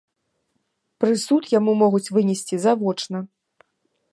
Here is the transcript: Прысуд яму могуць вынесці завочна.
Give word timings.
Прысуд 1.03 1.43
яму 1.59 1.71
могуць 1.83 2.07
вынесці 2.17 2.55
завочна. 2.65 3.17